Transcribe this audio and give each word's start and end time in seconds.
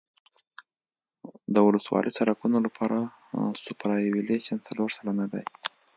د 1.53 1.55
ولسوالي 1.67 2.11
سرکونو 2.17 2.57
لپاره 2.65 2.97
سوپرایلیویشن 3.63 4.57
څلور 4.67 4.89
سلنه 4.97 5.25
دی 5.33 5.43